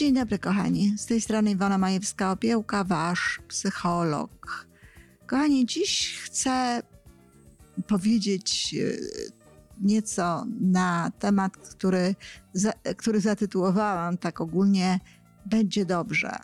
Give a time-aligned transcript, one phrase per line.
[0.00, 0.98] Dzień dobry, kochani.
[0.98, 4.66] Z tej strony Iwona Majewska-Opiełka, wasz psycholog.
[5.26, 6.82] Kochani, dziś chcę
[7.86, 8.92] powiedzieć e,
[9.80, 12.14] nieco na temat, który,
[12.96, 15.00] który zatytułowałam tak ogólnie
[15.46, 16.36] Będzie dobrze.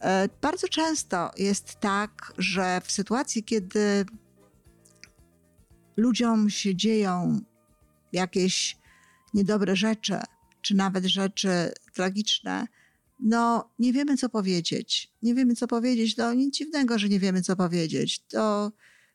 [0.00, 4.06] E, bardzo często jest tak, że w sytuacji, kiedy
[5.96, 7.40] ludziom się dzieją
[8.12, 8.78] jakieś
[9.34, 10.20] niedobre rzeczy,
[10.62, 12.66] czy nawet rzeczy tragiczne,
[13.20, 15.12] no nie wiemy, co powiedzieć.
[15.22, 16.14] Nie wiemy, co powiedzieć.
[16.14, 18.20] To nic dziwnego, że nie wiemy, co powiedzieć.
[18.28, 18.72] To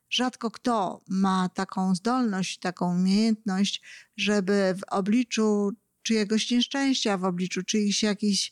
[0.09, 3.81] rzadko kto ma taką zdolność, taką umiejętność,
[4.17, 5.71] żeby w obliczu
[6.03, 8.51] czyjegoś nieszczęścia, w obliczu czyichś jakichś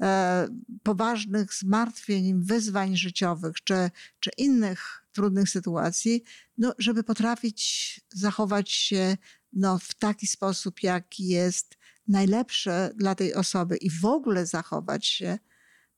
[0.00, 0.48] e,
[0.82, 6.22] poważnych zmartwień, wyzwań życiowych, czy, czy innych trudnych sytuacji,
[6.58, 9.16] no, żeby potrafić zachować się
[9.52, 15.38] no, w taki sposób, jaki jest najlepszy dla tej osoby i w ogóle zachować się.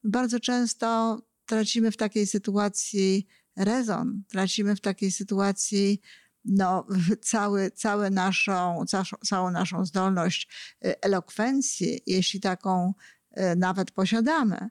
[0.05, 6.00] Bardzo często tracimy w takiej sytuacji rezon, tracimy w takiej sytuacji
[6.44, 6.86] no,
[7.22, 8.84] cały, całe naszą,
[9.27, 10.48] całą naszą zdolność
[10.84, 12.94] y, elokwencji, jeśli taką
[13.38, 14.69] y, nawet posiadamy.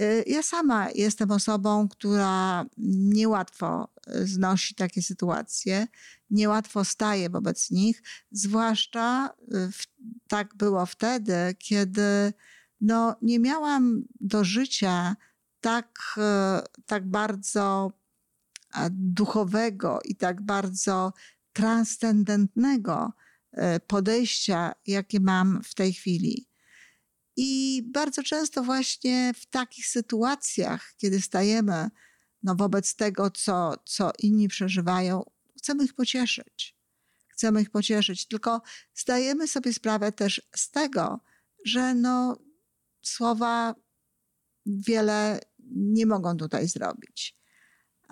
[0.00, 2.66] Y, ja sama jestem osobą, która
[3.12, 3.88] niełatwo
[4.24, 5.86] znosi takie sytuacje,
[6.30, 9.82] niełatwo staje wobec nich, zwłaszcza w,
[10.28, 12.32] tak było wtedy, kiedy
[12.80, 15.16] no, nie miałam do życia
[15.60, 15.98] tak,
[16.86, 17.92] tak bardzo
[18.90, 21.12] duchowego i tak bardzo
[21.52, 23.12] transcendentnego
[23.52, 26.48] e, podejścia, jakie mam w tej chwili.
[27.36, 31.90] I bardzo często właśnie w takich sytuacjach, kiedy stajemy
[32.42, 35.22] no, wobec tego, co, co inni przeżywają,
[35.58, 36.78] chcemy ich pocieszyć.
[37.28, 38.62] Chcemy ich pocieszyć, tylko
[38.94, 41.20] zdajemy sobie sprawę też z tego,
[41.64, 42.38] że no,
[43.02, 43.74] słowa
[44.66, 45.40] wiele
[45.70, 47.38] nie mogą tutaj zrobić.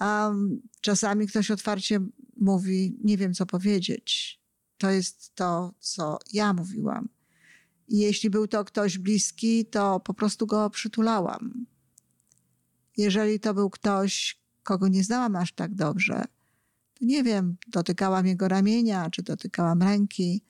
[0.00, 2.00] Um, czasami ktoś otwarcie
[2.36, 4.40] mówi, nie wiem co powiedzieć.
[4.78, 7.08] To jest to, co ja mówiłam.
[7.88, 11.66] I jeśli był to ktoś bliski, to po prostu go przytulałam.
[12.96, 16.24] Jeżeli to był ktoś, kogo nie znałam aż tak dobrze,
[16.94, 20.42] to nie wiem, dotykałam jego ramienia, czy dotykałam ręki,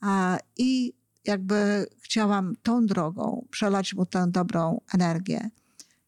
[0.00, 0.92] a, i
[1.24, 5.50] jakby chciałam tą drogą przelać mu tę dobrą energię.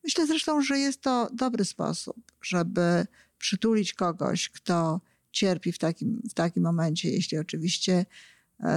[0.05, 3.07] Myślę zresztą, że jest to dobry sposób, żeby
[3.39, 5.01] przytulić kogoś, kto
[5.33, 8.07] cierpi w takim, w takim momencie, jeśli oczywiście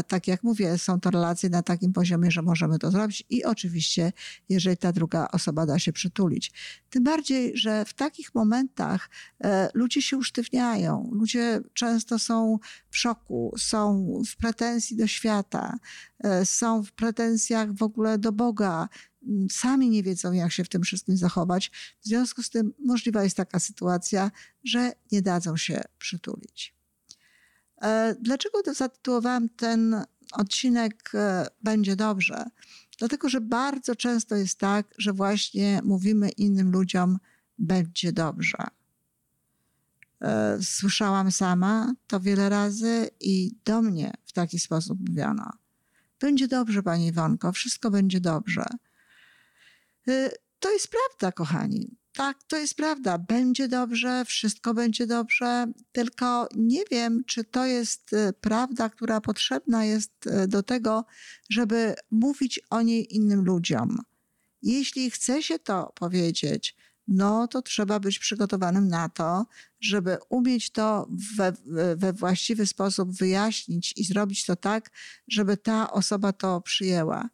[0.07, 4.11] tak jak mówię, są to relacje na takim poziomie, że możemy to zrobić i oczywiście,
[4.49, 6.51] jeżeli ta druga osoba da się przytulić.
[6.89, 9.09] Tym bardziej, że w takich momentach
[9.43, 15.77] e, ludzie się usztywniają, ludzie często są w szoku, są w pretensji do świata,
[16.19, 18.89] e, są w pretensjach w ogóle do Boga,
[19.51, 21.71] sami nie wiedzą, jak się w tym wszystkim zachować.
[22.01, 24.31] W związku z tym możliwa jest taka sytuacja,
[24.63, 26.82] że nie dadzą się przytulić.
[27.83, 32.45] E, dlaczego zatytułowałam ten odcinek e, Będzie dobrze?
[32.97, 37.19] Dlatego, że bardzo często jest tak, że właśnie mówimy innym ludziom
[37.57, 38.57] będzie dobrze.
[40.21, 45.51] E, słyszałam sama to wiele razy i do mnie w taki sposób mówiono.
[46.19, 48.65] Będzie dobrze, pani Iwonko, wszystko będzie dobrze.
[50.59, 53.17] To jest prawda, kochani tak, to jest prawda.
[53.17, 59.85] Będzie dobrze, wszystko będzie dobrze, tylko nie wiem, czy to jest e, prawda, która potrzebna
[59.85, 61.05] jest e, do tego,
[61.49, 63.97] żeby mówić o niej innym ludziom.
[64.61, 66.75] Jeśli chce się to powiedzieć,
[67.07, 69.45] no to trzeba być przygotowanym na to,
[69.81, 71.53] żeby umieć to we,
[71.95, 74.91] we właściwy sposób wyjaśnić i zrobić to tak,
[75.27, 77.29] żeby ta osoba to przyjęła.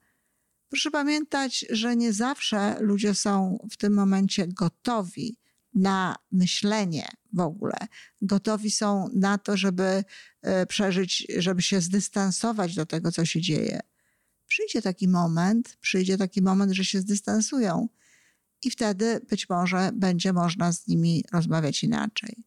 [0.70, 5.38] Proszę pamiętać, że nie zawsze ludzie są w tym momencie gotowi
[5.74, 7.78] na myślenie w ogóle.
[8.22, 10.04] Gotowi są na to, żeby
[10.42, 13.80] e, przeżyć, żeby się zdystansować do tego, co się dzieje.
[14.48, 17.90] Przyjdzie taki moment, przyjdzie taki moment, że się zdystansują
[18.64, 22.44] i wtedy być może będzie można z nimi rozmawiać inaczej.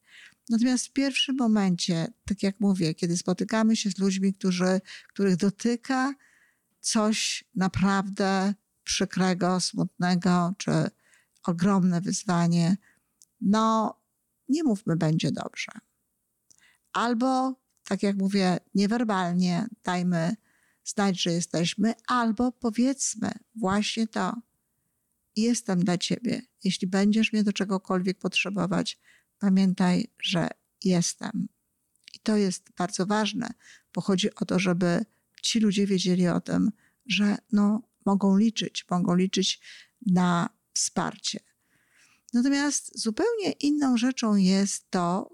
[0.49, 6.15] Natomiast w pierwszym momencie, tak jak mówię, kiedy spotykamy się z ludźmi, którzy, których dotyka
[6.83, 10.73] coś naprawdę przykrego, smutnego, czy
[11.45, 12.77] ogromne wyzwanie,
[13.41, 13.95] no
[14.49, 15.73] nie mówmy, będzie dobrze.
[16.93, 20.37] Albo, tak jak mówię, niewerbalnie dajmy
[20.85, 24.37] znać, że jesteśmy, albo powiedzmy właśnie to.
[25.37, 26.43] Jestem dla ciebie.
[26.65, 29.01] Jeśli będziesz mnie do czegokolwiek potrzebować,
[29.39, 30.49] pamiętaj, że
[30.85, 31.49] jestem.
[32.15, 33.51] I to jest bardzo ważne,
[33.95, 35.05] bo chodzi o to, żeby
[35.43, 36.73] ci ludzie wiedzieli o tym,
[37.07, 39.61] że no, mogą liczyć, mogą liczyć
[40.07, 41.41] na wsparcie.
[42.33, 45.31] Natomiast zupełnie inną rzeczą jest to,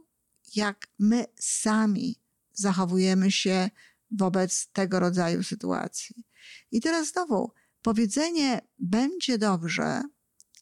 [0.55, 2.17] jak my sami
[2.53, 3.71] zachowujemy się
[4.11, 6.25] wobec tego rodzaju sytuacji.
[6.71, 7.51] I teraz znowu,
[7.83, 10.03] powiedzenie będzie dobrze,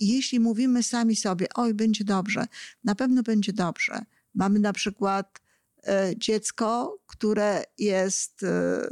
[0.00, 2.46] jeśli mówimy sami sobie, oj, będzie dobrze,
[2.84, 4.04] na pewno będzie dobrze.
[4.34, 5.40] Mamy na przykład
[5.86, 8.88] e, dziecko, które jest e,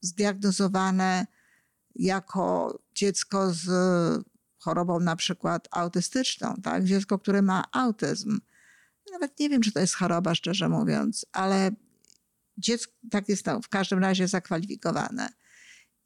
[0.00, 1.26] zdiagnozowane
[1.94, 3.68] jako dziecko z
[4.58, 6.84] chorobą na przykład autystyczną, tak?
[6.84, 8.40] Dziecko, które ma autyzm.
[9.12, 11.70] Nawet nie wiem, czy to jest choroba, szczerze mówiąc, ale
[12.58, 15.28] dziecko tak jest w każdym razie zakwalifikowane.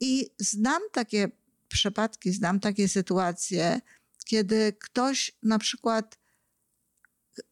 [0.00, 1.28] I znam takie
[1.68, 3.80] przypadki, znam takie sytuacje,
[4.24, 6.18] kiedy ktoś na przykład,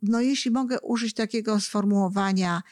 [0.03, 2.63] no jeśli mogę użyć takiego sformułowania,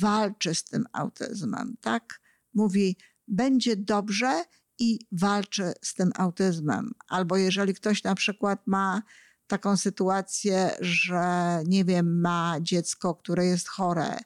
[0.00, 2.20] walczy z tym autyzmem, tak?
[2.54, 2.96] Mówi,
[3.28, 4.44] będzie dobrze
[4.78, 6.92] i walczy z tym autyzmem.
[7.08, 9.02] Albo jeżeli ktoś na przykład ma
[9.46, 14.18] taką sytuację, że nie wiem, ma dziecko, które jest chore,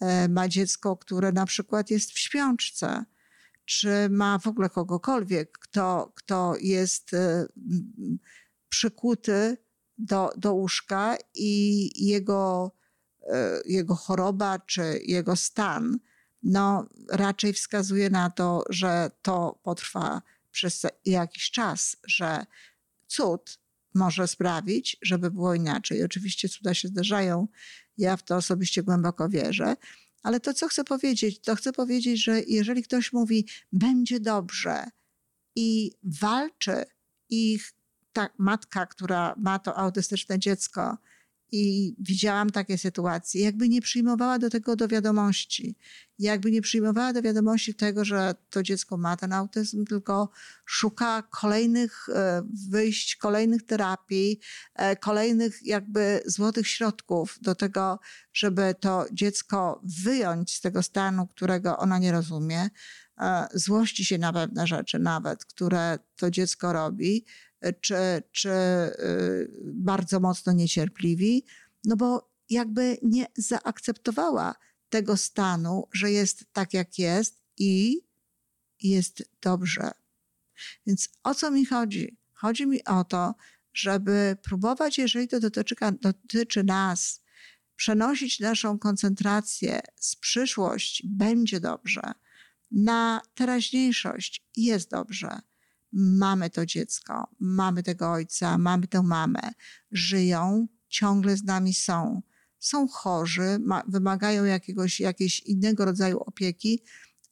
[0.00, 3.04] e, ma dziecko, które na przykład jest w śpiączce,
[3.64, 7.46] czy ma w ogóle kogokolwiek, kto, kto jest e,
[8.68, 9.56] przykuty
[9.98, 12.72] do, do łóżka i jego,
[13.22, 15.98] e, jego choroba czy jego stan
[16.42, 22.46] no, raczej wskazuje na to, że to potrwa przez jakiś czas, że
[23.06, 23.58] cud
[23.94, 26.04] może sprawić, żeby było inaczej.
[26.04, 27.48] Oczywiście cuda się zdarzają,
[27.96, 29.76] ja w to osobiście głęboko wierzę,
[30.22, 34.84] ale to, co chcę powiedzieć, to chcę powiedzieć, że jeżeli ktoś mówi, będzie dobrze
[35.56, 36.84] i walczy,
[37.30, 37.58] i
[38.12, 40.98] ta matka, która ma to autystyczne dziecko,
[41.52, 45.76] i widziałam takie sytuacje, jakby nie przyjmowała do tego do wiadomości,
[46.18, 50.30] jakby nie przyjmowała do wiadomości tego, że to dziecko ma ten autyzm, tylko
[50.64, 54.40] szuka kolejnych e, wyjść, kolejnych terapii,
[54.74, 57.98] e, kolejnych jakby złotych środków do tego,
[58.32, 62.70] żeby to dziecko wyjąć z tego stanu, którego ona nie rozumie,
[63.20, 67.24] e, złości się na pewne rzeczy nawet, które to dziecko robi,
[67.80, 71.44] czy, czy y, bardzo mocno niecierpliwi,
[71.84, 74.54] no bo jakby nie zaakceptowała
[74.88, 78.00] tego stanu, że jest tak, jak jest i
[78.82, 79.90] jest dobrze.
[80.86, 82.16] Więc o co mi chodzi?
[82.32, 83.34] Chodzi mi o to,
[83.72, 87.22] żeby próbować, jeżeli to dotyczy, dotyczy nas,
[87.76, 92.12] przenosić naszą koncentrację z przyszłość będzie dobrze
[92.70, 95.38] na teraźniejszość jest dobrze
[95.98, 99.52] mamy to dziecko, mamy tego ojca, mamy tę mamę,
[99.92, 102.22] żyją, ciągle z nami są.
[102.58, 106.82] Są chorzy, ma, wymagają jakiegoś, jakiegoś innego rodzaju opieki,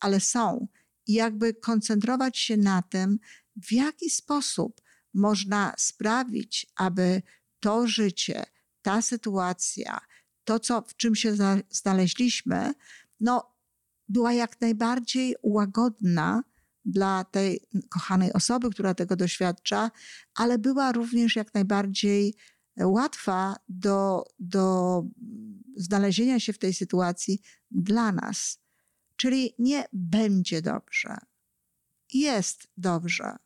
[0.01, 0.69] ale są.
[1.07, 3.19] I jakby koncentrować się na tym,
[3.57, 4.81] w jaki sposób
[5.15, 7.23] można sprawić, aby
[7.61, 8.45] to życie,
[8.83, 10.01] ta sytuacja,
[10.45, 11.37] to, co, w czym się
[11.71, 12.75] znaleźliśmy,
[13.21, 13.57] no,
[14.09, 16.43] była jak najbardziej łagodna,
[16.87, 19.91] dla tej kochanej osoby, która tego doświadcza,
[20.35, 22.35] ale była również jak najbardziej
[22.81, 25.03] łatwa do, do
[25.77, 28.61] znalezienia się w tej sytuacji dla nas.
[29.17, 31.17] Czyli nie będzie dobrze.
[32.13, 33.37] Jest dobrze.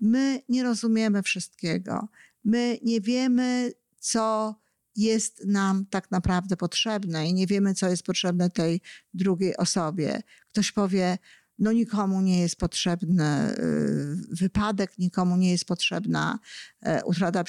[0.00, 2.08] My nie rozumiemy wszystkiego.
[2.44, 4.54] My nie wiemy, co
[4.96, 8.80] jest nam tak naprawdę potrzebne i nie wiemy, co jest potrzebne tej
[9.14, 10.22] drugiej osobie.
[10.48, 11.18] Ktoś powie,
[11.60, 13.54] no nikomu nie jest potrzebny
[14.30, 16.38] wypadek, nikomu nie jest potrzebna
[16.80, 17.44] e, utrata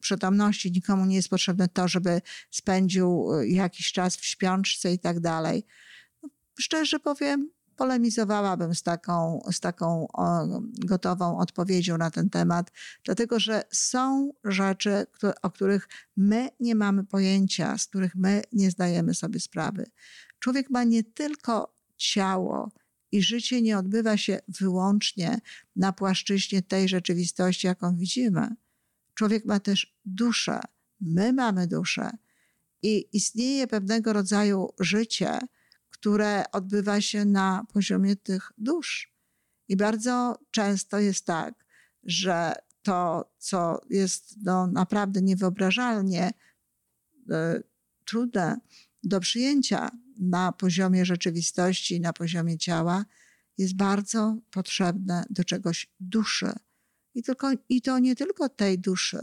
[0.00, 2.20] przytomności, nikomu nie jest potrzebne to, żeby
[2.50, 5.66] spędził y, jakiś czas w śpiączce i tak dalej.
[6.22, 10.06] No, szczerze powiem, polemizowałabym z taką, z taką
[10.86, 12.70] gotową odpowiedzią na ten temat,
[13.04, 15.06] dlatego że są rzeczy,
[15.42, 19.86] o których my nie mamy pojęcia, z których my nie zdajemy sobie sprawy.
[20.38, 22.70] Człowiek ma nie tylko ciało,
[23.12, 25.38] i życie nie odbywa się wyłącznie
[25.76, 28.48] na płaszczyźnie tej rzeczywistości, jaką widzimy.
[29.14, 30.60] Człowiek ma też duszę,
[31.00, 32.10] my mamy duszę
[32.82, 35.38] i istnieje pewnego rodzaju życie,
[35.90, 39.12] które odbywa się na poziomie tych dusz.
[39.68, 41.64] I bardzo często jest tak,
[42.04, 42.52] że
[42.82, 47.62] to, co jest no, naprawdę niewyobrażalnie y,
[48.04, 48.60] trudne
[49.02, 53.04] do przyjęcia, na poziomie rzeczywistości, na poziomie ciała,
[53.58, 56.52] jest bardzo potrzebne do czegoś duszy.
[57.14, 59.20] I, tylko, I to nie tylko tej duszy,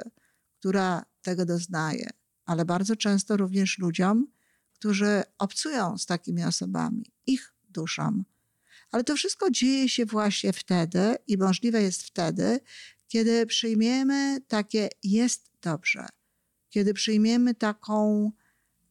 [0.60, 2.10] która tego doznaje,
[2.46, 4.28] ale bardzo często również ludziom,
[4.74, 8.26] którzy obcują z takimi osobami, ich duszom.
[8.92, 12.60] Ale to wszystko dzieje się właśnie wtedy i możliwe jest wtedy,
[13.08, 16.08] kiedy przyjmiemy takie jest dobrze,
[16.70, 18.32] kiedy przyjmiemy taką,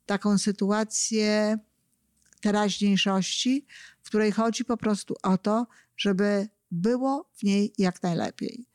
[0.07, 1.59] taką sytuację
[2.40, 3.66] teraźniejszości,
[4.02, 5.66] w której chodzi po prostu o to,
[5.97, 8.66] żeby było w niej jak najlepiej.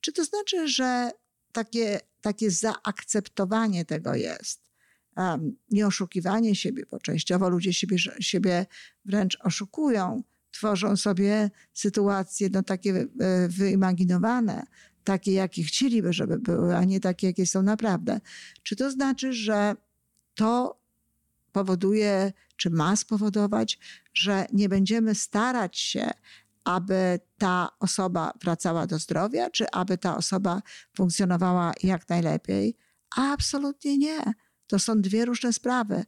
[0.00, 1.10] Czy to znaczy, że
[1.52, 4.70] takie, takie zaakceptowanie tego jest?
[5.16, 8.66] Um, nie oszukiwanie siebie, bo częściowo ludzie siebie, siebie
[9.04, 14.66] wręcz oszukują, tworzą sobie sytuacje no, takie e, wyimaginowane,
[15.04, 18.20] takie, jakie chcieliby, żeby były, a nie takie, jakie są naprawdę.
[18.62, 19.74] Czy to znaczy, że
[20.34, 20.80] to
[21.52, 23.78] powoduje, czy ma spowodować,
[24.14, 26.10] że nie będziemy starać się,
[26.64, 30.62] aby ta osoba wracała do zdrowia, czy aby ta osoba
[30.96, 32.76] funkcjonowała jak najlepiej?
[33.16, 34.20] Absolutnie nie.
[34.66, 36.04] To są dwie różne sprawy.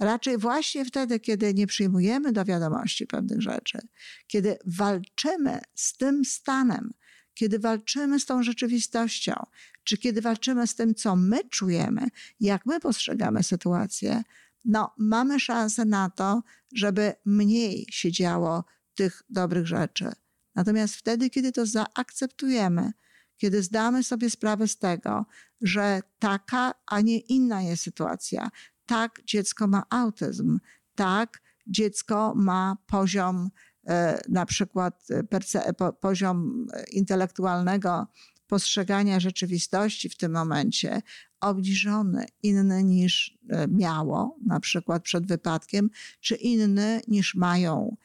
[0.00, 3.78] Raczej właśnie wtedy, kiedy nie przyjmujemy do wiadomości pewnych rzeczy,
[4.26, 6.94] kiedy walczymy z tym stanem,
[7.34, 9.46] kiedy walczymy z tą rzeczywistością,
[9.84, 12.08] czy kiedy walczymy z tym, co my czujemy,
[12.40, 14.22] jak my postrzegamy sytuację,
[14.68, 16.42] no, mamy szansę na to,
[16.74, 20.12] żeby mniej się działo tych dobrych rzeczy.
[20.54, 22.92] Natomiast wtedy, kiedy to zaakceptujemy,
[23.36, 25.26] kiedy zdamy sobie sprawę z tego,
[25.60, 28.50] że taka, a nie inna jest sytuacja,
[28.86, 30.58] tak dziecko ma autyzm,
[30.94, 33.50] tak dziecko ma poziom
[33.88, 38.06] E, na przykład e, poziom intelektualnego
[38.48, 41.02] postrzegania rzeczywistości w tym momencie
[41.40, 45.90] obniżony, inny niż e, miało, na przykład przed wypadkiem,
[46.20, 47.96] czy inny niż mają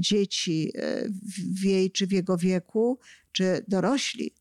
[0.00, 0.72] dzieci
[1.58, 2.98] w jej czy w jego wieku,
[3.32, 4.34] czy dorośli,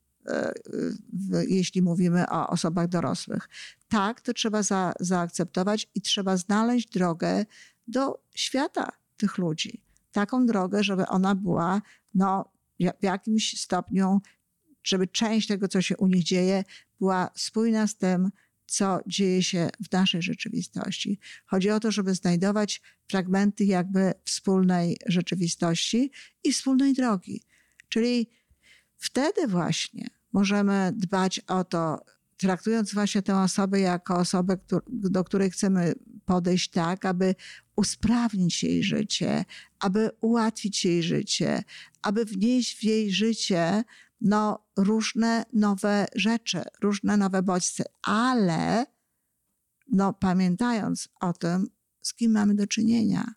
[1.48, 3.50] jeśli mówimy o osobach dorosłych.
[3.88, 7.46] Tak, to trzeba za, zaakceptować i trzeba znaleźć drogę
[7.88, 11.81] do świata tych ludzi taką drogę, żeby ona była
[12.13, 14.22] no, w jakimś stopniu,
[14.83, 16.63] żeby część tego, co się u nich dzieje,
[17.00, 18.29] była spójna z tym,
[18.69, 21.19] co dzieje się w naszej rzeczywistości.
[21.45, 26.12] Chodzi o to, żeby znajdować fragmenty jakby wspólnej rzeczywistości
[26.43, 27.43] i wspólnej drogi.
[27.89, 28.29] Czyli
[28.98, 32.05] wtedy właśnie możemy dbać o to,
[32.38, 34.57] traktując właśnie tę osobę jako osobę,
[34.88, 35.93] do której chcemy
[36.25, 37.36] podejść tak, aby
[37.75, 39.45] usprawnić jej życie,
[39.79, 41.63] aby ułatwić jej życie,
[42.01, 43.83] aby wnieść w jej życie
[44.21, 48.85] no, różne nowe rzeczy, różne nowe bodźce, ale
[49.88, 51.67] no, pamiętając o tym,
[52.01, 53.33] z kim mamy do czynienia,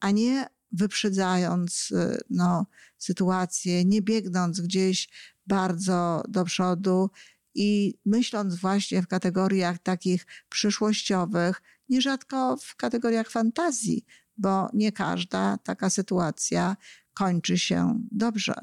[0.00, 1.92] a nie wyprzedzając
[2.30, 2.66] no,
[2.98, 5.08] sytuację, nie biegnąc gdzieś
[5.46, 7.10] bardzo do przodu
[7.54, 14.04] i myśląc właśnie w kategoriach takich przyszłościowych, nierzadko w kategoriach fantazji,
[14.36, 16.76] bo nie każda taka sytuacja
[17.14, 18.54] kończy się dobrze.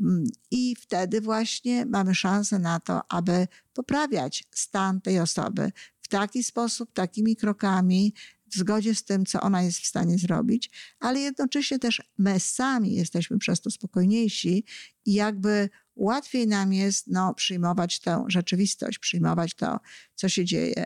[0.00, 6.44] Mm, I wtedy właśnie mamy szansę na to, aby poprawiać stan tej osoby w taki
[6.44, 8.14] sposób, takimi krokami,
[8.46, 12.94] w zgodzie z tym, co ona jest w stanie zrobić, ale jednocześnie też my sami
[12.94, 14.64] jesteśmy przez to spokojniejsi
[15.04, 19.80] i jakby łatwiej nam jest no, przyjmować tę rzeczywistość, przyjmować to,
[20.14, 20.84] co się dzieje.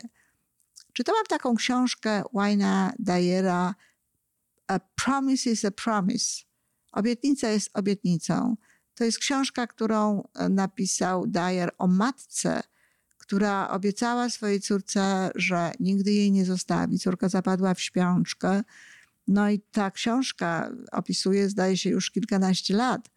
[0.93, 3.75] Czytałam taką książkę Wayna Dyera
[4.67, 6.43] A Promise is a Promise.
[6.91, 8.55] Obietnica jest obietnicą.
[8.95, 12.61] To jest książka, którą e, napisał Dyer o matce,
[13.17, 16.99] która obiecała swojej córce, że nigdy jej nie zostawi.
[16.99, 18.63] Córka zapadła w śpiączkę.
[19.27, 23.09] No i ta książka opisuje, zdaje się, już kilkanaście lat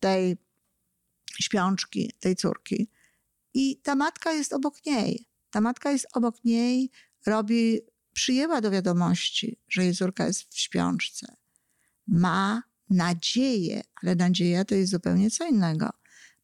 [0.00, 0.36] tej
[1.40, 2.88] śpiączki, tej córki.
[3.54, 5.26] I ta matka jest obok niej.
[5.50, 6.90] Ta matka jest obok niej,
[7.26, 7.80] robi,
[8.12, 11.36] przyjęła do wiadomości, że jej córka jest w śpiączce.
[12.06, 15.90] Ma nadzieję, ale nadzieja to jest zupełnie co innego.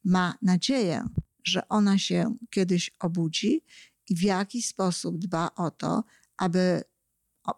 [0.03, 1.07] Ma nadzieję,
[1.43, 3.63] że ona się kiedyś obudzi
[4.09, 6.03] i w jakiś sposób dba o to,
[6.37, 6.83] aby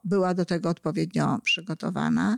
[0.03, 2.37] była do tego odpowiednio przygotowana,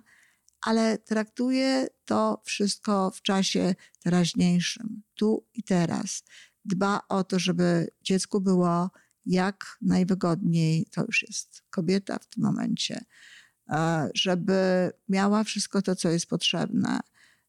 [0.61, 6.23] ale traktuje to wszystko w czasie teraźniejszym, tu i teraz.
[6.65, 8.91] Dba o to, żeby dziecku było
[9.25, 13.05] jak najwygodniej, to już jest kobieta w tym momencie,
[14.13, 16.99] żeby miała wszystko to, co jest potrzebne,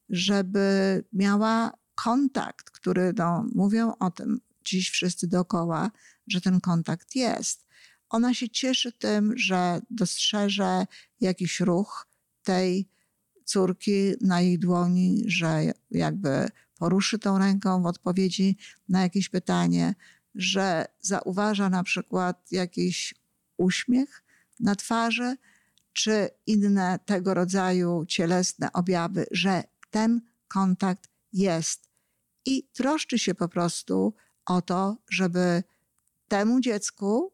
[0.08, 5.90] żeby miała kontakt, który no, mówią o tym dziś wszyscy dookoła,
[6.26, 7.66] że ten kontakt jest.
[8.08, 10.87] Ona się cieszy tym, że dostrzeże
[11.20, 12.06] jakiś ruch
[12.42, 12.88] tej
[13.44, 16.48] córki na jej dłoni, że jakby
[16.78, 18.56] poruszy tą ręką w odpowiedzi
[18.88, 19.94] na jakieś pytanie,
[20.34, 23.14] że zauważa na przykład jakiś
[23.56, 24.22] uśmiech
[24.60, 25.37] na twarzy,
[25.99, 31.88] czy inne tego rodzaju cielesne objawy, że ten kontakt jest
[32.47, 34.14] i troszczy się po prostu
[34.47, 35.62] o to, żeby
[36.28, 37.33] temu dziecku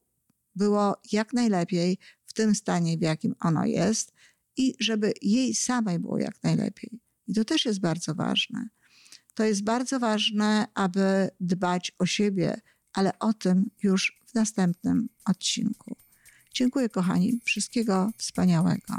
[0.54, 4.12] było jak najlepiej w tym stanie, w jakim ono jest,
[4.56, 7.00] i żeby jej samej było jak najlepiej.
[7.26, 8.68] I to też jest bardzo ważne.
[9.34, 12.60] To jest bardzo ważne, aby dbać o siebie,
[12.92, 15.93] ale o tym już w następnym odcinku.
[16.54, 17.40] Dziękuję, kochani.
[17.44, 18.98] Wszystkiego wspaniałego.